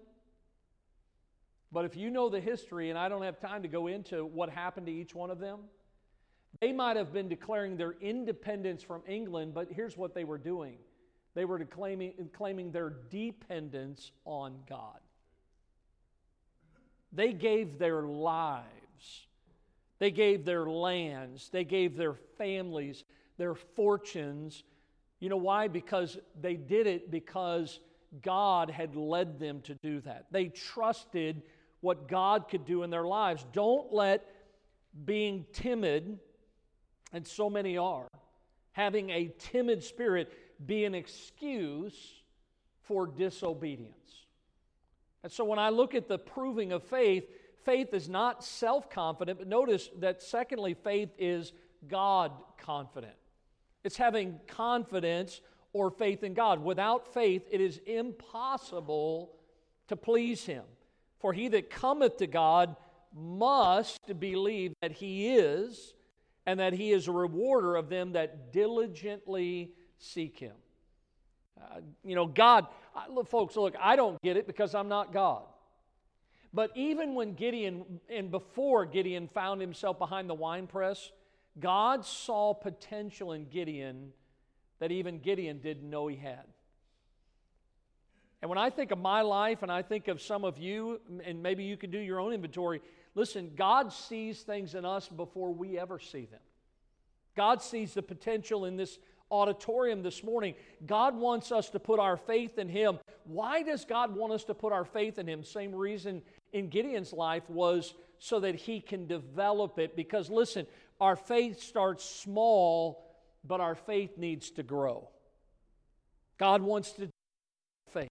[1.70, 4.48] But if you know the history, and I don't have time to go into what
[4.48, 5.60] happened to each one of them,
[6.60, 10.76] they might have been declaring their independence from England, but here's what they were doing
[11.34, 14.98] they were claiming, claiming their dependence on God.
[17.12, 19.26] They gave their lives,
[19.98, 23.04] they gave their lands, they gave their families,
[23.38, 24.64] their fortunes.
[25.18, 25.68] You know why?
[25.68, 27.80] Because they did it because
[28.22, 30.26] God had led them to do that.
[30.30, 31.42] They trusted
[31.80, 33.46] what God could do in their lives.
[33.52, 34.26] Don't let
[35.04, 36.18] being timid,
[37.12, 38.08] and so many are,
[38.72, 40.32] having a timid spirit
[40.66, 42.22] be an excuse
[42.82, 43.94] for disobedience.
[45.22, 47.24] And so when I look at the proving of faith,
[47.64, 51.52] faith is not self confident, but notice that secondly, faith is
[51.88, 53.14] God confident.
[53.84, 55.40] It's having confidence
[55.72, 56.62] or faith in God.
[56.62, 59.32] Without faith, it is impossible
[59.88, 60.64] to please Him.
[61.20, 62.76] For he that cometh to God
[63.14, 65.94] must believe that he is,
[66.46, 70.55] and that he is a rewarder of them that diligently seek him.
[71.61, 75.12] Uh, you know, God, I, look, folks, look, I don't get it because I'm not
[75.12, 75.42] God.
[76.53, 81.12] But even when Gideon, and before Gideon found himself behind the winepress,
[81.59, 84.12] God saw potential in Gideon
[84.81, 86.44] that even Gideon didn't know he had.
[88.42, 91.42] And when I think of my life and I think of some of you, and
[91.42, 92.81] maybe you can do your own inventory,
[93.14, 96.40] listen, God sees things in us before we ever see them.
[97.36, 98.98] God sees the potential in this
[99.30, 100.54] auditorium this morning.
[100.86, 102.98] God wants us to put our faith in Him.
[103.24, 105.44] Why does God want us to put our faith in Him?
[105.44, 109.96] Same reason in Gideon's life was so that he can develop it.
[109.96, 110.66] Because listen,
[111.00, 113.04] our faith starts small,
[113.44, 115.08] but our faith needs to grow.
[116.38, 117.08] God wants to
[117.90, 118.08] faith.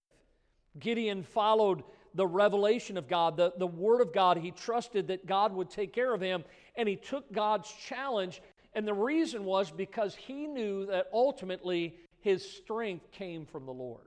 [0.78, 1.82] Gideon followed
[2.14, 4.38] the revelation of God, the, the Word of God.
[4.38, 6.44] He trusted that God would take care of him,
[6.76, 8.42] and he took God's challenge.
[8.74, 14.06] And the reason was because he knew that ultimately his strength came from the Lord.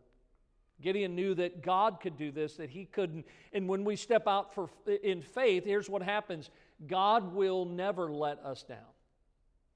[0.81, 3.25] Gideon knew that God could do this, that he couldn't.
[3.53, 4.69] And when we step out for,
[5.03, 6.49] in faith, here's what happens
[6.87, 8.79] God will never let us down.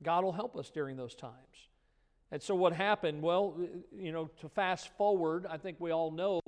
[0.04, 1.34] God will help us during those times.
[2.32, 3.22] And so, what happened?
[3.22, 3.58] Well,
[3.98, 6.42] you know, to fast forward, I think we all know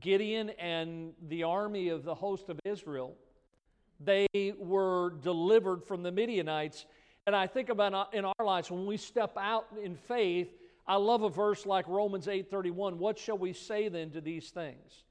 [0.00, 3.14] Gideon and the army of the host of Israel,
[4.00, 4.26] they
[4.58, 6.86] were delivered from the Midianites.
[7.26, 10.48] And I think about uh, in our lives, when we step out in faith,
[10.86, 12.94] I love a verse like Romans 8:31.
[12.96, 15.04] What shall we say then to these things?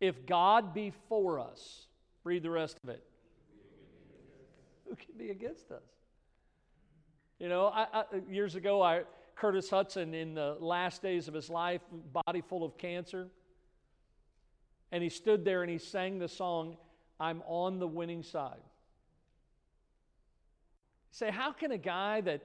[0.00, 1.86] If God be for us,
[2.24, 3.04] read the rest of it.
[4.88, 5.82] Who can be against us?
[7.38, 9.02] You know, I, I, years ago, I,
[9.36, 11.82] Curtis Hutson, in the last days of his life,
[12.26, 13.28] body full of cancer,
[14.92, 16.76] and he stood there and he sang the song,
[17.20, 18.60] I'm on the winning side.
[21.10, 22.42] say, how can a guy that,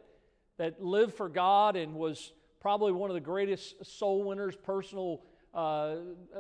[0.58, 5.22] that lived for God and was probably one of the greatest soul winners, personal
[5.54, 5.98] uh,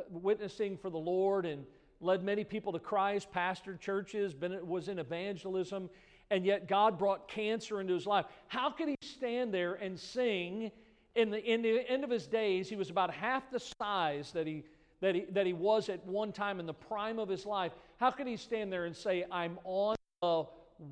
[0.09, 1.65] witnessing for the Lord, and
[2.01, 5.89] led many people to Christ, pastored churches, been, was in evangelism,
[6.31, 8.25] and yet God brought cancer into his life.
[8.47, 10.71] How could he stand there and sing?
[11.15, 14.47] In the, in the end of his days, he was about half the size that
[14.47, 14.63] he,
[15.03, 17.73] that, he, that he was at one time in the prime of his life.
[17.97, 20.45] How could he stand there and say, I'm on the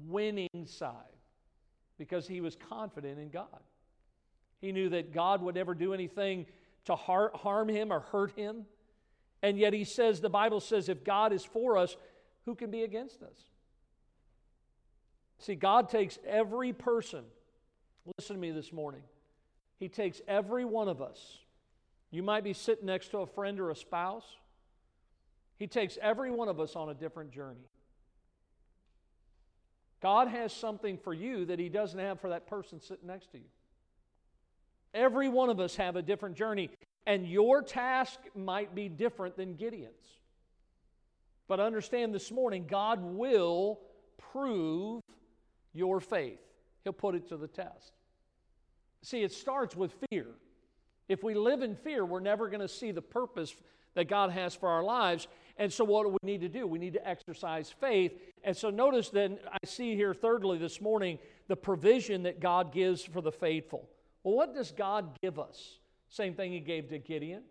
[0.07, 0.91] winning side?
[1.97, 3.47] Because he was confident in God.
[4.59, 6.45] He knew that God would never do anything
[6.85, 8.65] to harm him or hurt him.
[9.41, 11.95] And yet he says, the Bible says, if God is for us,
[12.43, 13.45] who can be against us?
[15.39, 17.23] See, God takes every person,
[18.17, 19.03] listen to me this morning,
[19.79, 21.37] He takes every one of us.
[22.11, 24.25] You might be sitting next to a friend or a spouse.
[25.57, 27.69] He takes every one of us on a different journey.
[30.01, 33.37] God has something for you that He doesn't have for that person sitting next to
[33.37, 33.45] you.
[34.93, 36.69] Every one of us have a different journey,
[37.05, 39.93] and your task might be different than Gideon's.
[41.47, 43.79] But understand this morning, God will
[44.33, 45.01] prove
[45.73, 46.39] your faith.
[46.83, 47.93] He'll put it to the test.
[49.03, 50.27] See, it starts with fear.
[51.11, 53.53] If we live in fear, we're never going to see the purpose
[53.95, 55.27] that God has for our lives.
[55.57, 56.65] And so, what do we need to do?
[56.65, 58.13] We need to exercise faith.
[58.45, 61.19] And so, notice then, I see here, thirdly, this morning,
[61.49, 63.89] the provision that God gives for the faithful.
[64.23, 65.79] Well, what does God give us?
[66.07, 67.43] Same thing He gave to Gideon.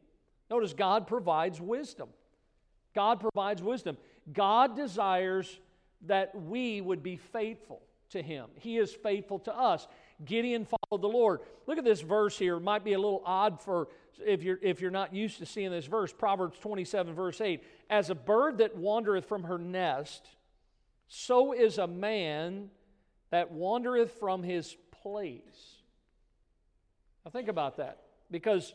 [0.48, 2.08] Notice God provides wisdom.
[2.94, 3.98] God provides wisdom.
[4.32, 5.60] God desires
[6.06, 8.46] that we would be faithful to Him.
[8.54, 9.86] He is faithful to us.
[10.24, 11.40] Gideon followed the Lord.
[11.66, 12.56] Look at this verse here.
[12.56, 13.88] It might be a little odd for
[14.24, 16.12] if you're if you're not used to seeing this verse.
[16.12, 17.62] Proverbs 27, verse 8.
[17.88, 20.28] As a bird that wandereth from her nest,
[21.08, 22.70] so is a man
[23.30, 25.76] that wandereth from his place.
[27.24, 28.74] Now, think about that because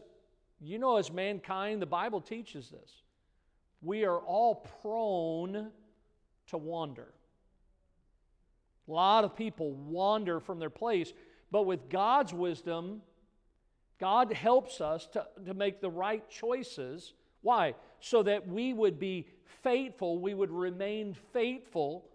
[0.61, 3.03] you know, as mankind, the Bible teaches this.
[3.81, 5.69] We are all prone
[6.47, 7.07] to wander.
[8.87, 11.13] A lot of people wander from their place,
[11.51, 13.01] but with God's wisdom,
[13.99, 17.13] God helps us to, to make the right choices.
[17.41, 17.75] Why?
[17.99, 19.27] So that we would be
[19.63, 22.05] faithful, we would remain faithful.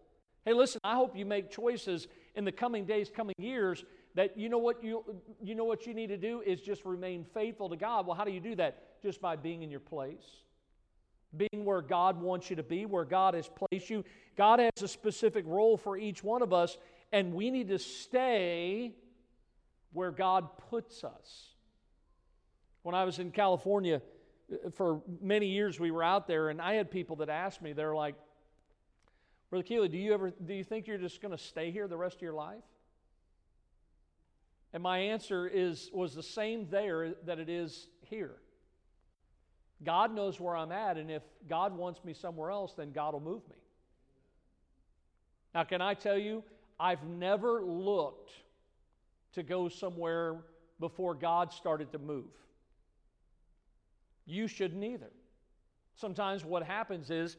[0.44, 4.48] Hey, listen, I hope you make choices in the coming days, coming years that you
[4.48, 5.04] know what you
[5.40, 8.06] you know what you need to do is just remain faithful to God.
[8.06, 9.02] Well, how do you do that?
[9.02, 10.24] Just by being in your place.
[11.36, 14.04] Being where God wants you to be, where God has placed you.
[14.36, 16.76] God has a specific role for each one of us,
[17.12, 18.94] and we need to stay
[19.92, 21.54] where God puts us.
[22.82, 24.00] When I was in California,
[24.52, 27.72] uh, for many years we were out there, and I had people that asked me,
[27.72, 28.14] they're like,
[29.50, 31.96] Brother Keeley, do you ever do you think you're just going to stay here the
[31.96, 32.62] rest of your life?
[34.72, 38.36] And my answer is was the same there that it is here.
[39.82, 43.20] God knows where I'm at, and if God wants me somewhere else, then God will
[43.20, 43.56] move me.
[45.54, 46.44] Now, can I tell you,
[46.78, 48.30] I've never looked
[49.34, 50.36] to go somewhere
[50.78, 52.30] before God started to move.
[54.26, 55.10] You shouldn't either.
[55.94, 57.36] Sometimes what happens is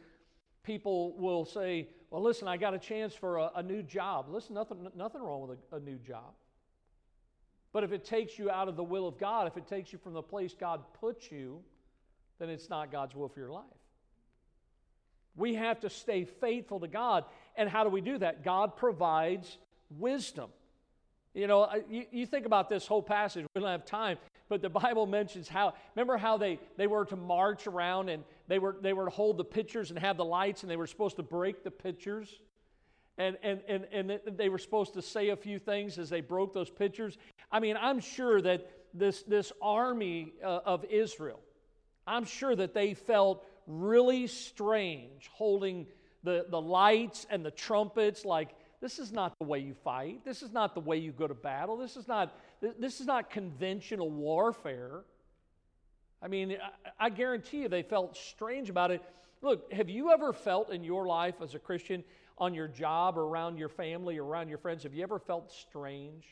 [0.64, 4.28] people will say, Well, listen, I got a chance for a, a new job.
[4.30, 6.34] Listen, nothing, nothing wrong with a, a new job.
[7.74, 10.00] But if it takes you out of the will of God, if it takes you
[10.00, 11.62] from the place God puts you,
[12.40, 13.64] then it's not God's will for your life.
[15.36, 17.24] We have to stay faithful to God.
[17.56, 18.44] And how do we do that?
[18.44, 19.58] God provides
[19.90, 20.50] wisdom.
[21.34, 24.18] You know, you, you think about this whole passage, we don't have time,
[24.50, 28.60] but the Bible mentions how, remember how they, they were to march around and they
[28.60, 31.16] were, they were to hold the pitchers and have the lights and they were supposed
[31.16, 32.40] to break the pitchers?
[33.18, 36.54] And, and, and, and they were supposed to say a few things as they broke
[36.54, 37.18] those pitchers.
[37.50, 41.40] I mean, I'm sure that this, this army uh, of Israel,
[42.06, 45.88] I'm sure that they felt really strange holding
[46.24, 48.50] the, the lights and the trumpets like
[48.82, 50.26] this is not the way you fight.
[50.26, 51.78] This is not the way you go to battle.
[51.78, 52.36] This is not
[52.80, 55.04] this is not conventional warfare.
[56.22, 56.58] I mean
[57.00, 59.04] i, guarantee you they felt strange about it.
[59.42, 62.04] Look have you ever felt in your life as a christian
[62.40, 65.52] on your job or around your family or around your friends have you ever felt
[65.52, 66.26] strange?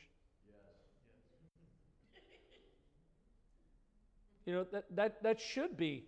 [4.45, 6.05] You know that, that, that should be.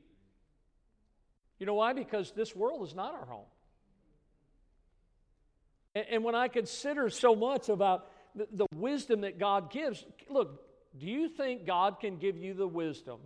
[1.59, 1.93] You know why?
[1.93, 3.45] Because this world is not our home.
[5.95, 10.63] And, and when I consider so much about the, the wisdom that God gives, look,
[10.97, 13.19] do you think God can give you the wisdom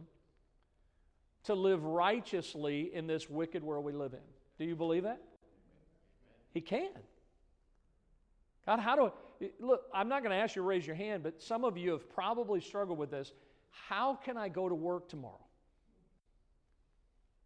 [1.46, 4.20] to live righteously in this wicked world we live in?
[4.58, 5.22] Do you believe that?
[6.54, 6.90] He can.
[8.66, 9.12] God, how do
[9.42, 9.84] I look?
[9.94, 12.10] I'm not going to ask you to raise your hand, but some of you have
[12.14, 13.32] probably struggled with this.
[13.70, 15.46] How can I go to work tomorrow?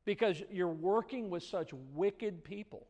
[0.09, 2.87] because you're working with such wicked people.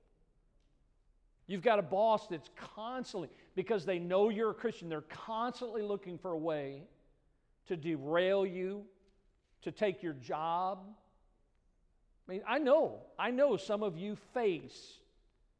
[1.50, 6.20] You've got a boss that's constantly, because they know you're a Christian, they're constantly looking
[6.20, 6.84] for a way
[7.68, 8.84] to derail you,
[9.64, 10.86] to take your job.
[12.28, 15.00] I mean, I know, I know some of you face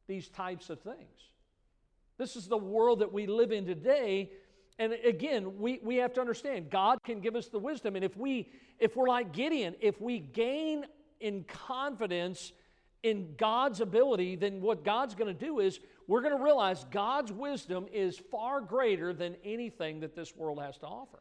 [0.06, 1.32] these types of things.
[2.20, 4.30] This is the world that we live in today.
[4.78, 7.96] And again, we, we have to understand God can give us the wisdom.
[7.96, 10.86] And if we if we're like Gideon, if we gain
[11.20, 12.54] in confidence
[13.04, 17.32] in God's ability, then what God's going to do is we're going to realize God's
[17.32, 21.20] wisdom is far greater than anything that this world has to offer.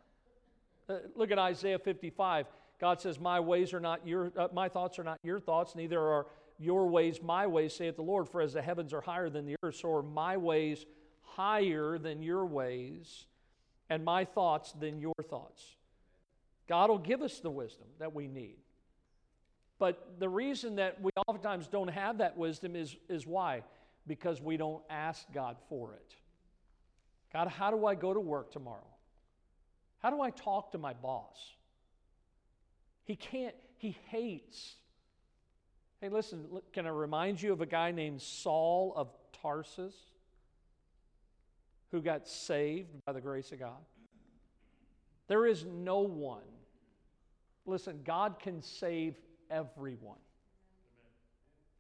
[0.88, 2.46] Uh, look at Isaiah 55.
[2.80, 6.00] God says, "My ways are not your uh, my thoughts are not your thoughts, neither
[6.00, 6.26] are
[6.58, 8.28] your ways my ways," saith the Lord.
[8.28, 10.86] For as the heavens are higher than the earth, so are my ways
[11.22, 13.26] higher than your ways,
[13.90, 15.76] and my thoughts than your thoughts.
[16.66, 18.56] God will give us the wisdom that we need.
[19.78, 23.62] But the reason that we oftentimes don't have that wisdom is, is why?
[24.06, 26.14] Because we don't ask God for it.
[27.32, 28.86] God, how do I go to work tomorrow?
[29.98, 31.54] How do I talk to my boss?
[33.04, 34.74] He can't, he hates.
[36.00, 39.08] Hey, listen, can I remind you of a guy named Saul of
[39.42, 39.94] Tarsus
[41.90, 43.80] who got saved by the grace of God?
[45.26, 46.42] There is no one.
[47.66, 49.16] Listen, God can save
[49.50, 50.18] everyone.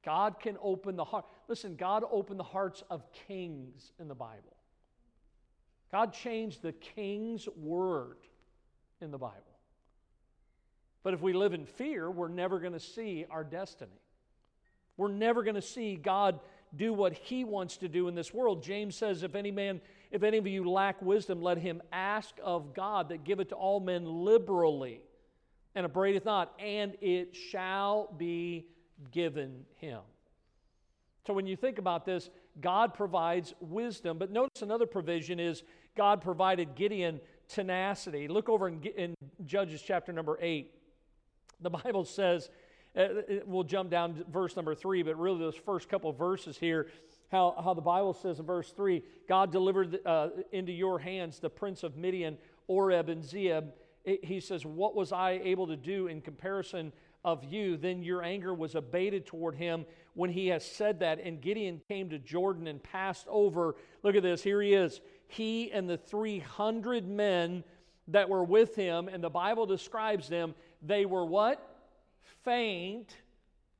[0.04, 1.26] God can open the heart.
[1.48, 4.56] Listen, God opened the hearts of kings in the Bible.
[5.90, 8.18] God changed the king's word
[9.00, 9.36] in the Bible.
[11.02, 14.00] But if we live in fear, we're never going to see our destiny.
[14.96, 16.40] We're never going to see God
[16.76, 18.62] do what he wants to do in this world.
[18.62, 22.74] James says, if any man, if any of you lack wisdom, let him ask of
[22.74, 25.00] God that give it to all men liberally
[25.78, 28.66] and upbraideth not, and it shall be
[29.12, 30.00] given him.
[31.24, 34.18] So when you think about this, God provides wisdom.
[34.18, 35.62] But notice another provision is
[35.96, 38.26] God provided Gideon tenacity.
[38.26, 39.14] Look over in, in
[39.46, 40.68] Judges chapter number 8.
[41.60, 42.50] The Bible says,
[42.96, 43.06] uh,
[43.46, 46.88] we'll jump down to verse number 3, but really those first couple verses here,
[47.30, 51.50] how, how the Bible says in verse 3 God delivered uh, into your hands the
[51.50, 53.70] prince of Midian, Oreb and Zeeb
[54.04, 56.92] he says, What was I able to do in comparison
[57.24, 57.76] of you?
[57.76, 59.84] Then your anger was abated toward him
[60.14, 61.20] when he has said that.
[61.22, 63.76] And Gideon came to Jordan and passed over.
[64.02, 64.42] Look at this.
[64.42, 65.00] Here he is.
[65.26, 67.64] He and the 300 men
[68.08, 71.62] that were with him, and the Bible describes them, they were what?
[72.44, 73.14] Faint.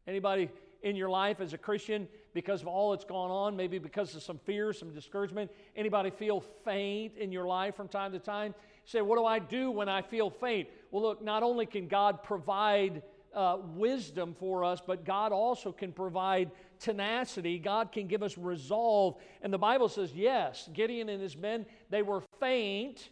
[0.06, 0.50] Anybody
[0.82, 4.22] in your life as a Christian because of all that's gone on, maybe because of
[4.22, 5.50] some fear, some discouragement?
[5.74, 8.54] Anybody feel faint in your life from time to time?
[8.88, 10.68] Say, What do I do when I feel faint?
[10.90, 13.02] Well, look, not only can God provide
[13.34, 17.58] uh, wisdom for us, but God also can provide tenacity.
[17.58, 19.16] God can give us resolve.
[19.42, 23.10] And the Bible says, yes, Gideon and his men, they were faint,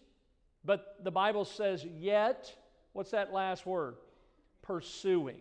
[0.65, 2.53] but the Bible says, yet,
[2.95, 3.97] what's that last word?
[4.63, 5.41] Pursuing.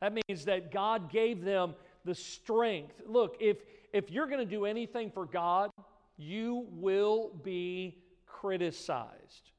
[0.00, 1.74] That means that God gave them
[2.04, 3.02] the strength.
[3.06, 3.58] Look, if,
[3.92, 5.70] if you're going to do anything for God,
[6.16, 7.98] you will be
[8.42, 9.52] criticized.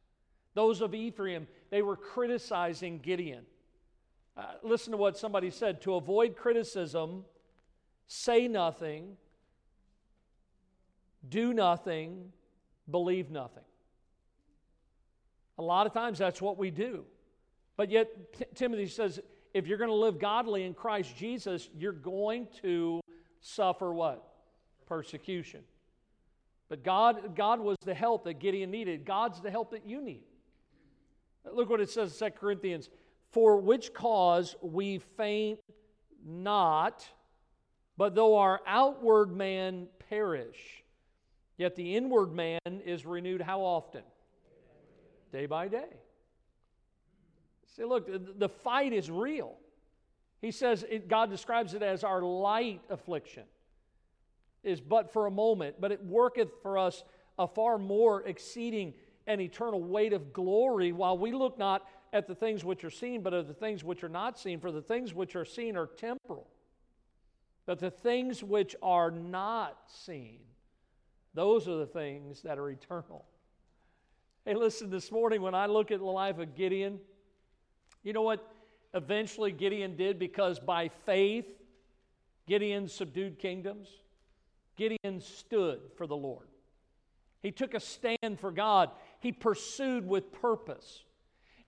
[0.54, 3.46] Those of Ephraim, they were criticizing Gideon.
[4.36, 7.24] Uh, listen to what somebody said to avoid criticism,
[8.08, 9.16] say nothing,
[11.28, 12.32] do nothing,
[12.90, 13.64] believe nothing.
[15.58, 17.06] A lot of times that's what we do.
[17.78, 19.20] But yet, T- Timothy says
[19.54, 23.00] if you're going to live godly in Christ Jesus, you're going to
[23.40, 24.28] suffer what?
[24.88, 25.62] Persecution.
[26.74, 29.06] But God, God was the help that Gideon needed.
[29.06, 30.24] God's the help that you need.
[31.54, 32.90] Look what it says in 2 Corinthians
[33.30, 35.60] For which cause we faint
[36.26, 37.08] not,
[37.96, 40.84] but though our outward man perish,
[41.58, 44.02] yet the inward man is renewed how often?
[45.32, 45.94] Day by day.
[47.76, 48.10] See, look,
[48.40, 49.58] the fight is real.
[50.42, 53.44] He says, it, God describes it as our light affliction,
[54.64, 57.04] is but for a moment, but it worketh for us
[57.38, 58.94] a far more exceeding
[59.28, 63.22] and eternal weight of glory, while we look not at the things which are seen,
[63.22, 64.60] but at the things which are not seen.
[64.60, 66.48] For the things which are seen are temporal,
[67.66, 70.40] but the things which are not seen,
[71.34, 73.26] those are the things that are eternal.
[74.46, 77.00] Hey, listen, this morning when I look at the life of Gideon,
[78.04, 78.46] you know what
[78.94, 80.20] eventually Gideon did?
[80.20, 81.48] Because by faith,
[82.46, 83.88] Gideon subdued kingdoms.
[84.76, 86.48] Gideon stood for the Lord.
[87.42, 88.92] He took a stand for God.
[89.20, 91.04] He pursued with purpose.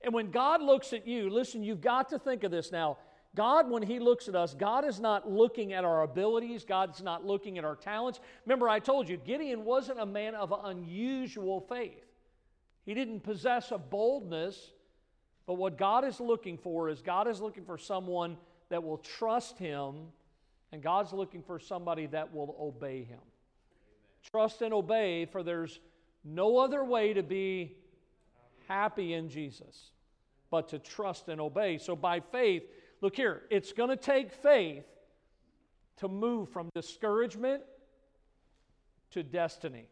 [0.01, 2.97] And when God looks at you, listen, you've got to think of this now.
[3.36, 7.26] God, when He looks at us, God is not looking at our abilities, God's not
[7.26, 8.22] looking at our talents.
[8.45, 12.06] Remember, I told you, Gideon wasn't a man of unusual faith.
[12.86, 14.72] He didn't possess a boldness
[15.45, 18.38] but what God is looking for is God is looking for someone
[18.70, 20.08] that will trust Him,
[20.76, 23.17] and God's looking for somebody that will obey Him.
[23.17, 24.30] Amen.
[24.30, 25.80] Trust and obey, for there's
[26.26, 27.78] no other way to be
[28.67, 29.91] happy in Jesus
[30.51, 31.78] but to trust and obey.
[31.78, 32.63] So by faith,
[32.99, 34.84] look here, it's going to take faith
[35.99, 37.63] to move from discouragement
[39.11, 39.88] to destiny.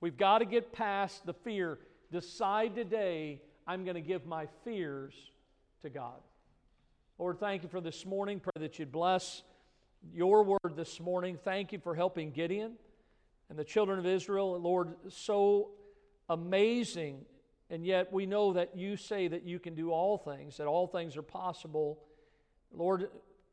[0.00, 1.80] We've got to get past the fear.
[2.10, 5.12] Decide today I'm going to give my fears
[5.82, 6.16] to God.
[7.18, 8.40] Lord, thank you for this morning.
[8.40, 9.42] Pray that you'd bless
[10.12, 11.38] your word this morning.
[11.42, 12.72] Thank you for helping Gideon
[13.50, 14.58] and the children of Israel.
[14.60, 15.70] Lord, so
[16.28, 17.24] amazing.
[17.70, 20.86] And yet we know that you say that you can do all things, that all
[20.86, 21.98] things are possible.
[22.72, 23.10] Lord,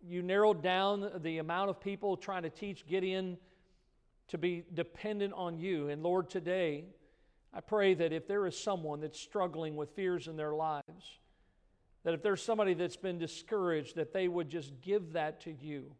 [0.08, 3.38] you narrowed down the amount of people trying to teach Gideon
[4.30, 5.90] to be dependent on you.
[5.90, 6.86] And Lord, today,
[7.54, 11.20] I pray that if there is someone that's struggling with fears in their lives,
[12.04, 15.92] that if there's somebody that's been discouraged, that they would just give that to you.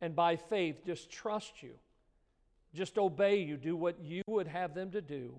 [0.00, 1.72] And by faith, just trust you.
[2.74, 3.56] Just obey you.
[3.56, 5.34] Do what you would have them to do.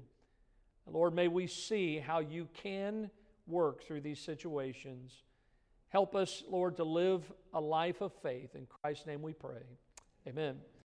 [0.91, 3.11] Lord, may we see how you can
[3.47, 5.13] work through these situations.
[5.89, 8.55] Help us, Lord, to live a life of faith.
[8.55, 9.63] In Christ's name we pray.
[10.27, 10.57] Amen.